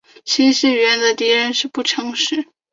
[0.25, 2.47] 清晰语言的敌人是不诚实。